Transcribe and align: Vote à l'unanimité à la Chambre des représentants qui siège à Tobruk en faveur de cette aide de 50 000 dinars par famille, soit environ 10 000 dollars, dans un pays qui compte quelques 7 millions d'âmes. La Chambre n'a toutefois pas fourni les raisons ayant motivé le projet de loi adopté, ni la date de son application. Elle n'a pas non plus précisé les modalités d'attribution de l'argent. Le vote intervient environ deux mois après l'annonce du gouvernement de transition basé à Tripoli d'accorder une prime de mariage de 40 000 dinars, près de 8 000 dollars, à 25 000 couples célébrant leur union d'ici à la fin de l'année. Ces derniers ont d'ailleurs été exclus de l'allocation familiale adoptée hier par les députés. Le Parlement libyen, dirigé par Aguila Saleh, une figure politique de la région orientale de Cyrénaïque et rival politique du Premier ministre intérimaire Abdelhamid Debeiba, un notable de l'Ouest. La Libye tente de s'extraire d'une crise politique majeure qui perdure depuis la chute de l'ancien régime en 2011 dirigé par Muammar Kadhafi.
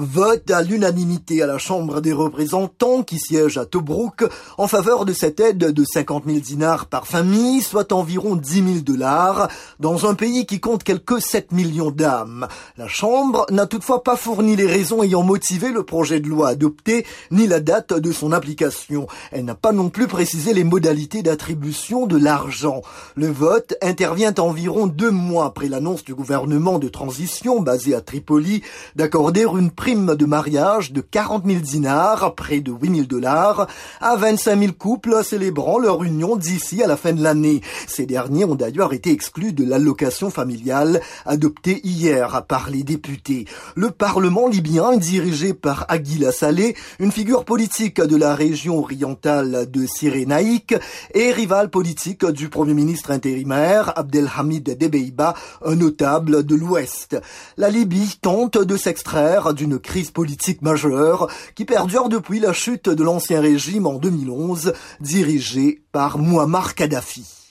Vote 0.00 0.48
à 0.52 0.62
l'unanimité 0.62 1.42
à 1.42 1.48
la 1.48 1.58
Chambre 1.58 2.00
des 2.00 2.12
représentants 2.12 3.02
qui 3.02 3.18
siège 3.18 3.58
à 3.58 3.66
Tobruk 3.66 4.22
en 4.56 4.68
faveur 4.68 5.04
de 5.04 5.12
cette 5.12 5.40
aide 5.40 5.58
de 5.58 5.84
50 5.84 6.22
000 6.24 6.38
dinars 6.38 6.86
par 6.86 7.08
famille, 7.08 7.62
soit 7.62 7.90
environ 7.90 8.36
10 8.36 8.52
000 8.52 8.66
dollars, 8.84 9.48
dans 9.80 10.08
un 10.08 10.14
pays 10.14 10.46
qui 10.46 10.60
compte 10.60 10.84
quelques 10.84 11.20
7 11.20 11.50
millions 11.50 11.90
d'âmes. 11.90 12.46
La 12.76 12.86
Chambre 12.86 13.44
n'a 13.50 13.66
toutefois 13.66 14.04
pas 14.04 14.14
fourni 14.14 14.54
les 14.54 14.68
raisons 14.68 15.02
ayant 15.02 15.24
motivé 15.24 15.72
le 15.72 15.82
projet 15.82 16.20
de 16.20 16.28
loi 16.28 16.50
adopté, 16.50 17.04
ni 17.32 17.48
la 17.48 17.58
date 17.58 17.92
de 17.92 18.12
son 18.12 18.30
application. 18.30 19.08
Elle 19.32 19.46
n'a 19.46 19.56
pas 19.56 19.72
non 19.72 19.88
plus 19.88 20.06
précisé 20.06 20.54
les 20.54 20.62
modalités 20.62 21.24
d'attribution 21.24 22.06
de 22.06 22.16
l'argent. 22.16 22.82
Le 23.16 23.26
vote 23.26 23.74
intervient 23.82 24.34
environ 24.38 24.86
deux 24.86 25.10
mois 25.10 25.46
après 25.46 25.66
l'annonce 25.66 26.04
du 26.04 26.14
gouvernement 26.14 26.78
de 26.78 26.88
transition 26.88 27.60
basé 27.60 27.96
à 27.96 28.00
Tripoli 28.00 28.62
d'accorder 28.94 29.42
une 29.42 29.72
prime 29.88 30.16
de 30.16 30.26
mariage 30.26 30.92
de 30.92 31.00
40 31.00 31.46
000 31.46 31.60
dinars, 31.60 32.34
près 32.34 32.60
de 32.60 32.70
8 32.70 32.94
000 32.94 33.06
dollars, 33.06 33.68
à 34.02 34.16
25 34.16 34.60
000 34.60 34.72
couples 34.78 35.24
célébrant 35.24 35.78
leur 35.78 36.04
union 36.04 36.36
d'ici 36.36 36.82
à 36.82 36.86
la 36.86 36.98
fin 36.98 37.14
de 37.14 37.22
l'année. 37.22 37.62
Ces 37.86 38.04
derniers 38.04 38.44
ont 38.44 38.54
d'ailleurs 38.54 38.92
été 38.92 39.10
exclus 39.10 39.54
de 39.54 39.64
l'allocation 39.64 40.28
familiale 40.28 41.00
adoptée 41.24 41.80
hier 41.84 42.44
par 42.46 42.68
les 42.68 42.82
députés. 42.82 43.46
Le 43.76 43.90
Parlement 43.90 44.46
libyen, 44.46 44.98
dirigé 44.98 45.54
par 45.54 45.86
Aguila 45.88 46.32
Saleh, 46.32 46.76
une 46.98 47.10
figure 47.10 47.46
politique 47.46 48.02
de 48.02 48.16
la 48.16 48.34
région 48.34 48.80
orientale 48.80 49.70
de 49.70 49.86
Cyrénaïque 49.86 50.74
et 51.14 51.32
rival 51.32 51.70
politique 51.70 52.26
du 52.26 52.50
Premier 52.50 52.74
ministre 52.74 53.10
intérimaire 53.10 53.98
Abdelhamid 53.98 54.76
Debeiba, 54.76 55.32
un 55.64 55.76
notable 55.76 56.44
de 56.44 56.56
l'Ouest. 56.56 57.16
La 57.56 57.70
Libye 57.70 58.18
tente 58.20 58.58
de 58.58 58.76
s'extraire 58.76 59.54
d'une 59.54 59.67
crise 59.76 60.10
politique 60.10 60.62
majeure 60.62 61.28
qui 61.54 61.64
perdure 61.64 62.08
depuis 62.08 62.40
la 62.40 62.52
chute 62.52 62.88
de 62.88 63.04
l'ancien 63.04 63.40
régime 63.40 63.86
en 63.86 63.98
2011 63.98 64.72
dirigé 65.00 65.82
par 65.92 66.18
Muammar 66.18 66.74
Kadhafi. 66.74 67.37